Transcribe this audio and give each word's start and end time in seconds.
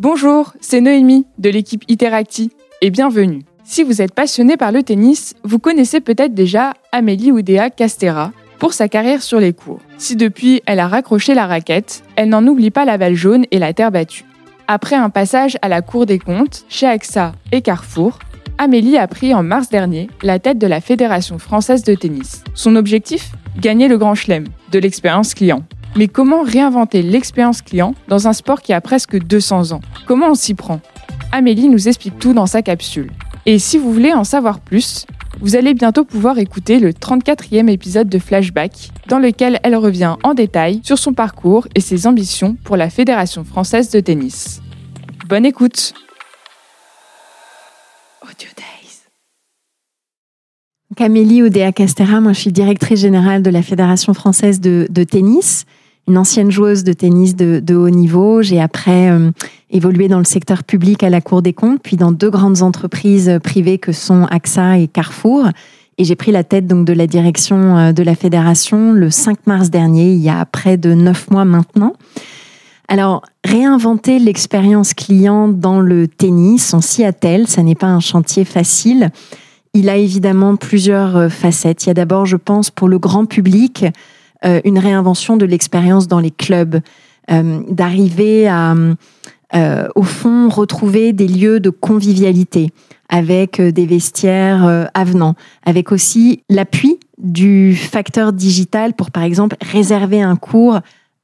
Bonjour, 0.00 0.52
c'est 0.60 0.80
Noémie 0.80 1.26
de 1.38 1.50
l'équipe 1.50 1.82
Iteracti 1.88 2.52
et 2.82 2.90
bienvenue. 2.90 3.42
Si 3.64 3.82
vous 3.82 4.00
êtes 4.00 4.14
passionné 4.14 4.56
par 4.56 4.70
le 4.70 4.84
tennis, 4.84 5.34
vous 5.42 5.58
connaissez 5.58 6.00
peut-être 6.00 6.34
déjà 6.34 6.74
Amélie 6.92 7.32
Oudéa 7.32 7.68
Castera 7.68 8.30
pour 8.60 8.74
sa 8.74 8.88
carrière 8.88 9.22
sur 9.22 9.40
les 9.40 9.52
cours. 9.52 9.80
Si 9.96 10.14
depuis 10.14 10.62
elle 10.66 10.78
a 10.78 10.86
raccroché 10.86 11.34
la 11.34 11.48
raquette, 11.48 12.04
elle 12.14 12.28
n'en 12.28 12.46
oublie 12.46 12.70
pas 12.70 12.84
la 12.84 12.96
balle 12.96 13.16
jaune 13.16 13.44
et 13.50 13.58
la 13.58 13.72
terre 13.72 13.90
battue. 13.90 14.24
Après 14.68 14.94
un 14.94 15.10
passage 15.10 15.58
à 15.62 15.68
la 15.68 15.82
Cour 15.82 16.06
des 16.06 16.20
comptes, 16.20 16.64
chez 16.68 16.86
AXA 16.86 17.32
et 17.50 17.60
Carrefour, 17.60 18.20
Amélie 18.56 18.98
a 18.98 19.08
pris 19.08 19.34
en 19.34 19.42
mars 19.42 19.68
dernier 19.68 20.08
la 20.22 20.38
tête 20.38 20.58
de 20.58 20.66
la 20.68 20.80
Fédération 20.80 21.40
française 21.40 21.82
de 21.82 21.96
tennis. 21.96 22.44
Son 22.54 22.76
objectif? 22.76 23.32
Gagner 23.58 23.88
le 23.88 23.98
grand 23.98 24.14
chelem, 24.14 24.44
de 24.70 24.78
l'expérience 24.78 25.34
client. 25.34 25.64
Mais 25.96 26.08
comment 26.08 26.42
réinventer 26.42 27.02
l'expérience 27.02 27.62
client 27.62 27.94
dans 28.08 28.28
un 28.28 28.32
sport 28.32 28.62
qui 28.62 28.72
a 28.72 28.80
presque 28.80 29.18
200 29.18 29.72
ans? 29.72 29.80
Comment 30.06 30.30
on 30.30 30.34
s'y 30.34 30.54
prend? 30.54 30.80
Amélie 31.32 31.68
nous 31.68 31.88
explique 31.88 32.18
tout 32.18 32.34
dans 32.34 32.46
sa 32.46 32.62
capsule. 32.62 33.10
Et 33.46 33.58
si 33.58 33.78
vous 33.78 33.92
voulez 33.92 34.12
en 34.12 34.24
savoir 34.24 34.60
plus, 34.60 35.06
vous 35.40 35.56
allez 35.56 35.74
bientôt 35.74 36.04
pouvoir 36.04 36.38
écouter 36.38 36.80
le 36.80 36.92
34e 36.92 37.68
épisode 37.68 38.08
de 38.08 38.18
Flashback, 38.18 38.90
dans 39.06 39.18
lequel 39.18 39.60
elle 39.62 39.76
revient 39.76 40.16
en 40.22 40.34
détail 40.34 40.80
sur 40.82 40.98
son 40.98 41.12
parcours 41.12 41.68
et 41.74 41.80
ses 41.80 42.06
ambitions 42.06 42.56
pour 42.64 42.76
la 42.76 42.90
Fédération 42.90 43.44
française 43.44 43.90
de 43.90 44.00
tennis. 44.00 44.60
Bonne 45.28 45.46
écoute 45.46 45.94
Days. 48.56 49.04
Camélie 50.96 51.42
Oudéa 51.42 51.72
Castera, 51.72 52.20
moi 52.20 52.32
je 52.32 52.40
suis 52.40 52.52
directrice 52.52 53.00
générale 53.00 53.42
de 53.42 53.50
la 53.50 53.62
Fédération 53.62 54.14
française 54.14 54.60
de 54.60 55.04
tennis 55.04 55.64
une 56.08 56.18
ancienne 56.18 56.50
joueuse 56.50 56.84
de 56.84 56.92
tennis 56.92 57.36
de, 57.36 57.74
haut 57.74 57.90
niveau. 57.90 58.42
J'ai 58.42 58.60
après 58.60 59.10
euh, 59.10 59.30
évolué 59.70 60.08
dans 60.08 60.18
le 60.18 60.24
secteur 60.24 60.64
public 60.64 61.02
à 61.02 61.10
la 61.10 61.20
Cour 61.20 61.42
des 61.42 61.52
comptes, 61.52 61.80
puis 61.82 61.96
dans 61.96 62.12
deux 62.12 62.30
grandes 62.30 62.62
entreprises 62.62 63.38
privées 63.44 63.78
que 63.78 63.92
sont 63.92 64.26
AXA 64.30 64.78
et 64.78 64.88
Carrefour. 64.88 65.48
Et 65.98 66.04
j'ai 66.04 66.14
pris 66.14 66.30
la 66.30 66.44
tête 66.44 66.66
donc 66.66 66.86
de 66.86 66.92
la 66.92 67.06
direction 67.06 67.76
euh, 67.76 67.92
de 67.92 68.02
la 68.02 68.14
fédération 68.14 68.92
le 68.92 69.10
5 69.10 69.46
mars 69.46 69.68
dernier, 69.70 70.12
il 70.12 70.20
y 70.20 70.30
a 70.30 70.44
près 70.46 70.76
de 70.76 70.94
neuf 70.94 71.30
mois 71.30 71.44
maintenant. 71.44 71.92
Alors, 72.86 73.22
réinventer 73.44 74.18
l'expérience 74.18 74.94
client 74.94 75.48
dans 75.48 75.80
le 75.80 76.08
tennis, 76.08 76.72
on 76.72 76.80
s'y 76.80 77.04
attelle, 77.04 77.46
ça 77.46 77.62
n'est 77.62 77.74
pas 77.74 77.88
un 77.88 78.00
chantier 78.00 78.46
facile. 78.46 79.10
Il 79.74 79.90
a 79.90 79.96
évidemment 79.96 80.56
plusieurs 80.56 81.16
euh, 81.16 81.28
facettes. 81.28 81.84
Il 81.84 81.88
y 81.88 81.90
a 81.90 81.94
d'abord, 81.94 82.24
je 82.24 82.36
pense, 82.36 82.70
pour 82.70 82.88
le 82.88 82.98
grand 82.98 83.26
public, 83.26 83.84
euh, 84.44 84.60
une 84.64 84.78
réinvention 84.78 85.36
de 85.36 85.44
l'expérience 85.44 86.06
dans 86.06 86.20
les 86.20 86.30
clubs, 86.30 86.80
euh, 87.30 87.60
d'arriver 87.68 88.46
à, 88.46 88.74
euh, 89.54 89.88
au 89.96 90.02
fond, 90.02 90.48
retrouver 90.48 91.12
des 91.12 91.26
lieux 91.26 91.58
de 91.58 91.70
convivialité 91.70 92.70
avec 93.08 93.60
des 93.60 93.86
vestiaires 93.86 94.90
avenants, 94.92 95.34
avec 95.64 95.92
aussi 95.92 96.42
l'appui 96.50 97.00
du 97.16 97.74
facteur 97.74 98.34
digital 98.34 98.92
pour, 98.92 99.10
par 99.10 99.22
exemple, 99.22 99.56
réserver 99.62 100.20
un 100.20 100.36
cours 100.36 100.80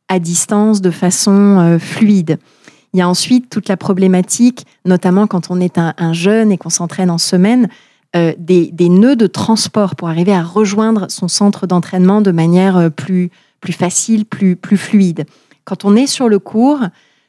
à 0.09 0.19
distance 0.19 0.81
de 0.81 0.91
façon 0.91 1.77
fluide. 1.78 2.39
Il 2.95 3.01
y 3.01 3.03
a 3.03 3.09
ensuite 3.09 3.51
toute 3.51 3.69
la 3.69 3.77
problématique, 3.77 4.65
notamment 4.87 5.27
quand 5.27 5.51
on 5.51 5.61
est 5.61 5.77
un 5.77 6.12
jeune 6.15 6.53
et 6.53 6.56
qu'on 6.56 6.71
s'entraîne 6.71 7.11
en 7.11 7.19
semaine, 7.19 7.69
euh, 8.17 8.33
des, 8.39 8.70
nœuds 8.89 9.17
de 9.17 9.27
transport 9.27 9.97
pour 9.97 10.09
arriver 10.09 10.33
à 10.33 10.45
rejoindre 10.45 11.07
son 11.11 11.27
centre 11.27 11.67
d'entraînement 11.67 12.21
de 12.21 12.31
manière 12.31 12.77
euh, 12.77 12.89
plus, 12.89 13.31
plus 13.61 13.73
facile, 13.73 14.25
plus, 14.25 14.55
plus 14.55 14.77
fluide. 14.77 15.25
Quand 15.65 15.84
on 15.84 15.97
est 15.97 16.06
sur 16.06 16.29
le 16.29 16.39
cours, 16.39 16.79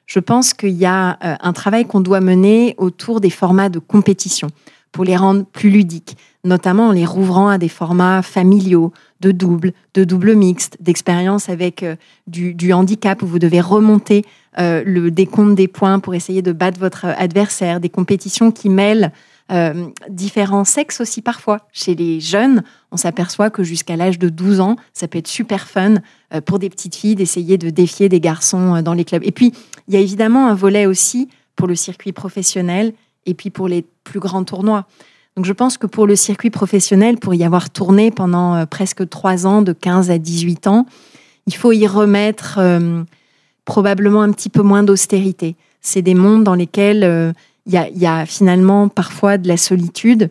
je 0.06 0.20
pense 0.20 0.54
qu'il 0.54 0.76
y 0.76 0.86
a 0.86 1.18
euh, 1.24 1.36
un 1.42 1.54
travail 1.54 1.86
qu'on 1.86 2.02
doit 2.02 2.22
mener 2.22 2.76
autour 2.78 3.20
des 3.20 3.32
formats 3.32 3.70
de 3.70 3.80
compétition 3.80 4.50
pour 4.92 5.06
les 5.06 5.18
rendre 5.18 5.44
plus 5.46 5.72
ludiques, 5.72 6.18
notamment 6.44 6.90
en 6.90 6.92
les 6.92 7.06
rouvrant 7.06 7.50
à 7.50 7.58
des 7.58 7.68
formats 7.68 8.22
familiaux, 8.22 8.94
de 9.22 9.32
double, 9.32 9.74
de 9.96 10.04
double 10.04 10.36
mixte, 10.36 10.78
d'expérience 10.80 11.50
avec 11.50 11.84
du, 12.28 12.54
du, 12.54 12.74
handicap 12.74 13.24
où 13.24 13.26
vous 13.26 13.40
devez 13.40 13.60
remonter 13.60 14.24
le 14.58 15.10
décompte 15.10 15.56
des 15.56 15.68
points 15.68 16.00
pour 16.00 16.16
essayer 16.16 16.42
de 16.42 16.54
battre 16.54 16.80
votre 16.80 17.06
adversaire, 17.06 17.82
des 17.82 17.90
compétitions 17.90 18.52
qui 18.52 18.70
mêlent 18.70 19.12
euh, 19.52 19.90
différents 20.10 20.64
sexes 20.64 21.02
aussi 21.02 21.22
parfois. 21.22 21.68
Chez 21.72 21.94
les 21.94 22.20
jeunes, 22.20 22.64
on 22.92 22.98
s'aperçoit 22.98 23.52
que 23.52 23.62
jusqu'à 23.64 23.96
l'âge 23.96 24.18
de 24.18 24.30
12 24.30 24.60
ans, 24.60 24.76
ça 24.92 25.08
peut 25.08 25.20
être 25.20 25.28
super 25.28 25.68
fun 25.68 25.96
euh, 26.34 26.42
pour 26.42 26.58
des 26.58 26.68
petites 26.68 26.96
filles 26.96 27.14
d'essayer 27.14 27.60
de 27.60 27.70
défier 27.70 28.10
des 28.10 28.20
garçons 28.20 28.76
euh, 28.76 28.82
dans 28.82 28.94
les 28.94 29.06
clubs. 29.06 29.24
Et 29.24 29.32
puis, 29.32 29.54
il 29.88 29.94
y 29.94 29.98
a 29.98 30.00
évidemment 30.00 30.48
un 30.48 30.56
volet 30.56 30.88
aussi 30.88 31.30
pour 31.56 31.68
le 31.68 31.76
circuit 31.76 32.12
professionnel 32.12 32.94
et 33.28 33.36
puis 33.36 33.52
pour 33.52 33.68
les 33.68 33.86
plus 34.04 34.20
grands 34.20 34.44
tournois. 34.44 34.88
Donc 35.36 35.46
je 35.46 35.54
pense 35.54 35.78
que 35.78 35.86
pour 35.86 36.08
le 36.08 36.16
circuit 36.16 36.50
professionnel, 36.50 37.18
pour 37.18 37.36
y 37.36 37.44
avoir 37.44 37.70
tourné 37.70 38.10
pendant 38.10 38.66
presque 38.66 39.08
trois 39.10 39.46
ans, 39.46 39.62
de 39.62 39.74
15 39.74 40.10
à 40.10 40.18
18 40.18 40.68
ans, 40.68 40.88
il 41.46 41.54
faut 41.54 41.72
y 41.72 41.86
remettre 41.86 42.60
probablement 43.66 44.22
un 44.22 44.32
petit 44.32 44.50
peu 44.50 44.62
moins 44.62 44.84
d'austérité. 44.84 45.58
C'est 45.82 46.02
des 46.02 46.16
mondes 46.16 46.46
dans 46.46 46.56
lesquels 46.56 47.36
il 47.66 47.74
y 47.74 48.06
a, 48.06 48.26
finalement 48.26 48.90
parfois 48.90 49.38
de 49.38 49.48
la 49.48 49.58
solitude, 49.58 50.30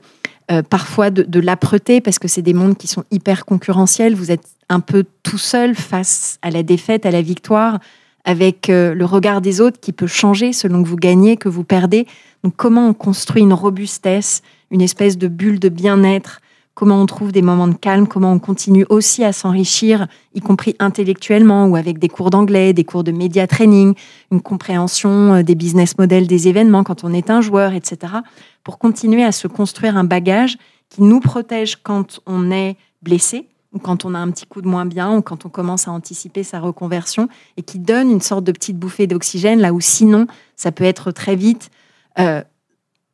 euh, 0.50 0.62
parfois 0.62 1.10
de, 1.10 1.40
l'âpreté, 1.40 2.00
parce 2.00 2.18
que 2.18 2.28
c'est 2.28 2.42
des 2.42 2.54
mondes 2.54 2.76
qui 2.76 2.86
sont 2.86 3.04
hyper 3.10 3.44
concurrentiels. 3.44 4.14
Vous 4.14 4.30
êtes 4.30 4.46
un 4.68 4.80
peu 4.80 5.04
tout 5.22 5.38
seul 5.38 5.74
face 5.74 6.38
à 6.42 6.50
la 6.50 6.62
défaite, 6.62 7.06
à 7.06 7.10
la 7.10 7.22
victoire, 7.22 7.78
avec 8.24 8.70
euh, 8.70 8.94
le 8.94 9.04
regard 9.04 9.40
des 9.40 9.60
autres 9.60 9.80
qui 9.80 9.92
peut 9.92 10.06
changer 10.06 10.52
selon 10.52 10.82
que 10.82 10.88
vous 10.88 10.96
gagnez, 10.96 11.36
que 11.36 11.48
vous 11.48 11.64
perdez. 11.64 12.06
Donc 12.42 12.54
comment 12.56 12.88
on 12.88 12.94
construit 12.94 13.42
une 13.42 13.52
robustesse, 13.52 14.42
une 14.70 14.80
espèce 14.80 15.18
de 15.18 15.28
bulle 15.28 15.58
de 15.58 15.68
bien-être 15.68 16.40
comment 16.74 17.00
on 17.00 17.06
trouve 17.06 17.32
des 17.32 17.42
moments 17.42 17.68
de 17.68 17.74
calme, 17.74 18.06
comment 18.06 18.32
on 18.32 18.38
continue 18.38 18.84
aussi 18.88 19.24
à 19.24 19.32
s'enrichir, 19.32 20.06
y 20.34 20.40
compris 20.40 20.74
intellectuellement 20.78 21.66
ou 21.66 21.76
avec 21.76 21.98
des 21.98 22.08
cours 22.08 22.30
d'anglais, 22.30 22.72
des 22.72 22.84
cours 22.84 23.04
de 23.04 23.12
média 23.12 23.46
training, 23.46 23.94
une 24.30 24.40
compréhension 24.40 25.34
euh, 25.34 25.42
des 25.42 25.54
business 25.54 25.96
models 25.98 26.26
des 26.26 26.48
événements 26.48 26.84
quand 26.84 27.04
on 27.04 27.12
est 27.12 27.30
un 27.30 27.40
joueur, 27.40 27.72
etc., 27.72 28.14
pour 28.62 28.78
continuer 28.78 29.24
à 29.24 29.32
se 29.32 29.46
construire 29.46 29.96
un 29.96 30.04
bagage 30.04 30.56
qui 30.88 31.02
nous 31.02 31.20
protège 31.20 31.76
quand 31.82 32.20
on 32.26 32.50
est 32.50 32.76
blessé 33.02 33.48
ou 33.72 33.78
quand 33.78 34.04
on 34.04 34.14
a 34.14 34.18
un 34.18 34.30
petit 34.30 34.46
coup 34.46 34.62
de 34.62 34.68
moins 34.68 34.86
bien 34.86 35.16
ou 35.16 35.22
quand 35.22 35.44
on 35.44 35.48
commence 35.48 35.88
à 35.88 35.90
anticiper 35.90 36.42
sa 36.42 36.60
reconversion 36.60 37.28
et 37.56 37.62
qui 37.62 37.78
donne 37.78 38.10
une 38.10 38.20
sorte 38.20 38.44
de 38.44 38.52
petite 38.52 38.78
bouffée 38.78 39.06
d'oxygène 39.06 39.60
là 39.60 39.72
où 39.72 39.80
sinon 39.80 40.26
ça 40.56 40.72
peut 40.72 40.84
être 40.84 41.10
très 41.10 41.36
vite 41.36 41.70
euh, 42.18 42.42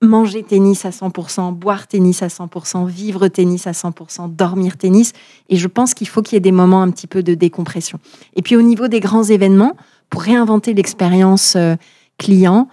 manger 0.02 0.42
tennis 0.42 0.84
à 0.84 0.90
100%, 0.90 1.52
boire 1.52 1.86
tennis 1.86 2.22
à 2.22 2.28
100%, 2.28 2.88
vivre 2.88 3.28
tennis 3.28 3.66
à 3.66 3.72
100%, 3.72 4.34
dormir 4.34 4.76
tennis. 4.76 5.12
Et 5.48 5.56
je 5.56 5.68
pense 5.68 5.94
qu'il 5.94 6.08
faut 6.08 6.22
qu'il 6.22 6.36
y 6.36 6.38
ait 6.38 6.40
des 6.40 6.52
moments 6.52 6.82
un 6.82 6.90
petit 6.90 7.06
peu 7.06 7.22
de 7.22 7.34
décompression. 7.34 7.98
Et 8.34 8.42
puis 8.42 8.56
au 8.56 8.62
niveau 8.62 8.88
des 8.88 9.00
grands 9.00 9.24
événements, 9.24 9.76
pour 10.08 10.22
réinventer 10.22 10.74
l'expérience 10.74 11.54
euh, 11.56 11.76
client, 12.18 12.68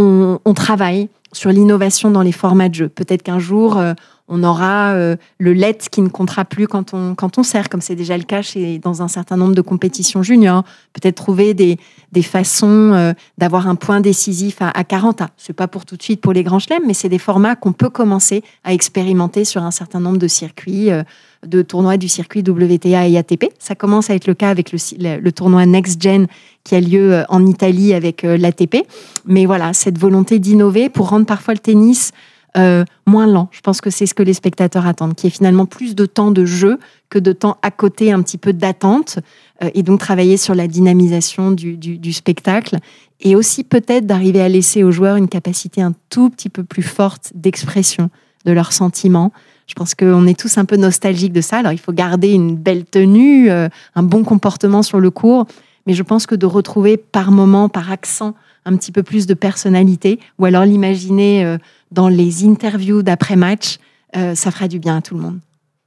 on, 0.00 0.54
travaille 0.54 1.08
sur 1.32 1.50
l'innovation 1.50 2.12
dans 2.12 2.22
les 2.22 2.30
formats 2.30 2.68
de 2.68 2.74
jeu. 2.74 2.88
Peut-être 2.88 3.24
qu'un 3.24 3.40
jour, 3.40 3.76
euh, 3.76 3.94
on 4.28 4.42
aura 4.44 4.92
euh, 4.92 5.16
le 5.38 5.54
let 5.54 5.78
qui 5.90 6.02
ne 6.02 6.08
comptera 6.08 6.44
plus 6.44 6.68
quand 6.68 6.92
on, 6.92 7.14
quand 7.14 7.38
on 7.38 7.42
sert, 7.42 7.68
comme 7.68 7.80
c'est 7.80 7.94
déjà 7.94 8.16
le 8.16 8.24
cas 8.24 8.42
chez, 8.42 8.78
dans 8.78 9.02
un 9.02 9.08
certain 9.08 9.36
nombre 9.36 9.54
de 9.54 9.62
compétitions 9.62 10.22
juniors. 10.22 10.64
Peut-être 10.92 11.16
trouver 11.16 11.54
des, 11.54 11.78
des 12.12 12.22
façons 12.22 12.92
euh, 12.92 13.12
d'avoir 13.38 13.68
un 13.68 13.74
point 13.74 14.00
décisif 14.00 14.60
à, 14.60 14.68
à 14.68 14.84
40 14.84 15.22
ans. 15.22 15.28
Ce 15.36 15.50
n'est 15.50 15.54
pas 15.54 15.66
pour 15.66 15.86
tout 15.86 15.96
de 15.96 16.02
suite 16.02 16.20
pour 16.20 16.34
les 16.34 16.44
grands 16.44 16.58
chelems, 16.58 16.82
mais 16.86 16.94
c'est 16.94 17.08
des 17.08 17.18
formats 17.18 17.56
qu'on 17.56 17.72
peut 17.72 17.88
commencer 17.88 18.42
à 18.64 18.74
expérimenter 18.74 19.44
sur 19.44 19.62
un 19.62 19.70
certain 19.70 20.00
nombre 20.00 20.18
de 20.18 20.28
circuits, 20.28 20.90
euh, 20.90 21.02
de 21.46 21.62
tournois 21.62 21.96
du 21.96 22.08
circuit 22.08 22.42
WTA 22.46 23.08
et 23.08 23.16
ATP. 23.16 23.46
Ça 23.58 23.74
commence 23.74 24.10
à 24.10 24.14
être 24.14 24.26
le 24.26 24.34
cas 24.34 24.50
avec 24.50 24.72
le, 24.72 24.78
le 25.18 25.32
tournoi 25.32 25.64
Next 25.64 26.02
Gen 26.02 26.26
qui 26.64 26.74
a 26.74 26.80
lieu 26.80 27.22
en 27.30 27.46
Italie 27.46 27.94
avec 27.94 28.24
l'ATP. 28.24 28.84
Mais 29.24 29.46
voilà, 29.46 29.72
cette 29.72 29.96
volonté 29.98 30.38
d'innover 30.38 30.90
pour 30.90 31.08
rendre 31.08 31.24
parfois 31.24 31.54
le 31.54 31.60
tennis 31.60 32.12
euh, 32.58 32.84
moins 33.06 33.26
lent. 33.26 33.48
Je 33.52 33.60
pense 33.60 33.80
que 33.80 33.90
c'est 33.90 34.06
ce 34.06 34.14
que 34.14 34.22
les 34.22 34.34
spectateurs 34.34 34.86
attendent, 34.86 35.14
qui 35.14 35.26
est 35.26 35.30
finalement 35.30 35.66
plus 35.66 35.94
de 35.94 36.06
temps 36.06 36.30
de 36.30 36.44
jeu 36.44 36.78
que 37.08 37.18
de 37.18 37.32
temps 37.32 37.56
à 37.62 37.70
côté, 37.70 38.12
un 38.12 38.22
petit 38.22 38.38
peu 38.38 38.52
d'attente, 38.52 39.18
euh, 39.62 39.70
et 39.74 39.82
donc 39.82 40.00
travailler 40.00 40.36
sur 40.36 40.54
la 40.54 40.66
dynamisation 40.66 41.52
du, 41.52 42.12
spectacle, 42.12 42.78
et 43.20 43.36
aussi 43.36 43.64
peut-être 43.64 44.06
d'arriver 44.06 44.40
à 44.40 44.48
laisser 44.48 44.82
aux 44.82 44.90
joueurs 44.90 45.16
une 45.16 45.28
capacité 45.28 45.82
un 45.82 45.92
tout 46.10 46.30
petit 46.30 46.48
peu 46.48 46.64
plus 46.64 46.82
forte 46.82 47.32
d'expression 47.34 48.10
de 48.44 48.52
leurs 48.52 48.72
sentiments. 48.72 49.32
Je 49.66 49.74
pense 49.74 49.94
qu'on 49.94 50.26
est 50.26 50.38
tous 50.38 50.58
un 50.58 50.64
peu 50.64 50.76
nostalgiques 50.76 51.32
de 51.32 51.40
ça. 51.40 51.58
Alors 51.58 51.72
il 51.72 51.78
faut 51.78 51.92
garder 51.92 52.32
une 52.32 52.56
belle 52.56 52.84
tenue, 52.84 53.50
euh, 53.50 53.68
un 53.94 54.02
bon 54.02 54.24
comportement 54.24 54.82
sur 54.82 55.00
le 55.00 55.10
cours, 55.10 55.46
mais 55.86 55.94
je 55.94 56.02
pense 56.02 56.26
que 56.26 56.34
de 56.34 56.46
retrouver 56.46 56.96
par 56.96 57.30
moment, 57.30 57.68
par 57.68 57.92
accent, 57.92 58.34
un 58.68 58.76
petit 58.76 58.92
peu 58.92 59.02
plus 59.02 59.26
de 59.26 59.34
personnalité, 59.34 60.20
ou 60.38 60.44
alors 60.44 60.64
l'imaginer 60.64 61.58
dans 61.90 62.08
les 62.08 62.44
interviews 62.44 63.02
d'après-match, 63.02 63.78
euh, 64.16 64.34
ça 64.34 64.50
fera 64.50 64.68
du 64.68 64.78
bien 64.78 64.98
à 64.98 65.00
tout 65.00 65.14
le 65.14 65.22
monde. 65.22 65.38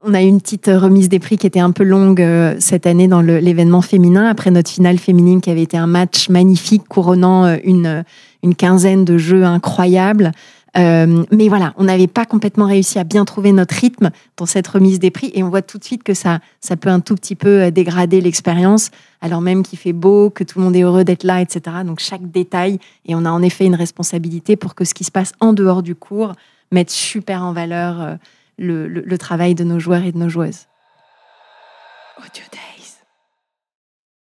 On 0.04 0.16
a 0.16 0.24
eu 0.24 0.26
une 0.26 0.42
petite 0.42 0.66
remise 0.66 1.10
des 1.10 1.20
prix 1.20 1.38
qui 1.38 1.46
était 1.46 1.60
un 1.60 1.72
peu 1.72 1.84
longue 1.84 2.22
euh, 2.22 2.56
cette 2.60 2.88
année 2.88 3.08
dans 3.08 3.22
l'événement 3.22 3.82
féminin, 3.82 4.26
après 4.26 4.50
notre 4.50 4.72
finale 4.72 4.98
féminine 4.98 5.42
qui 5.42 5.52
avait 5.52 5.62
été 5.62 5.78
un 5.78 5.88
match 5.88 6.30
magnifique 6.30 6.88
couronnant 6.88 7.46
euh, 7.46 7.58
une, 7.64 8.04
une 8.42 8.56
quinzaine 8.56 9.06
de 9.06 9.18
jeux 9.18 9.44
incroyables. 9.44 10.32
Euh, 10.78 11.26
mais 11.32 11.50
voilà, 11.50 11.74
on 11.78 11.84
n'avait 11.84 12.08
pas 12.08 12.26
complètement 12.26 12.66
réussi 12.66 12.98
à 12.98 13.04
bien 13.04 13.26
trouver 13.26 13.52
notre 13.52 13.76
rythme 13.76 14.10
dans 14.38 14.46
cette 14.46 14.68
remise 14.68 15.00
des 15.00 15.12
prix 15.12 15.30
et 15.34 15.44
on 15.44 15.50
voit 15.50 15.62
tout 15.62 15.78
de 15.78 15.84
suite 15.84 16.04
que 16.04 16.14
ça, 16.14 16.40
ça 16.62 16.78
peut 16.78 16.90
un 16.90 17.02
tout 17.02 17.16
petit 17.16 17.36
peu 17.36 17.64
euh, 17.64 17.72
dégrader 17.72 18.22
l'expérience, 18.22 18.90
alors 19.20 19.42
même 19.42 19.64
qu'il 19.64 19.78
fait 19.78 19.92
beau, 19.92 20.30
que 20.30 20.46
tout 20.46 20.60
le 20.60 20.66
monde 20.66 20.76
est 20.78 20.84
heureux 20.84 21.04
d'être 21.04 21.24
là, 21.24 21.42
etc. 21.42 21.78
Donc 21.86 22.00
chaque 22.00 22.32
détail, 22.32 22.80
et 23.06 23.16
on 23.16 23.26
a 23.26 23.30
en 23.30 23.42
effet 23.42 23.66
une 23.66 23.76
responsabilité 23.76 24.56
pour 24.56 24.74
que 24.74 24.86
ce 24.86 24.94
qui 24.94 25.04
se 25.04 25.12
passe 25.12 25.34
en 25.42 25.52
dehors 25.52 25.84
du 25.84 25.94
cours 25.94 26.34
mette 26.72 26.90
super 26.90 27.44
en 27.44 27.52
valeur 27.52 28.02
euh, 28.02 28.16
le, 28.58 28.88
le, 28.88 29.02
le 29.02 29.18
travail 29.18 29.56
de 29.56 29.66
nos 29.66 29.80
joueurs 29.80 30.04
et 30.04 30.14
de 30.14 30.18
nos 30.18 30.30
joueuses. 30.30 30.68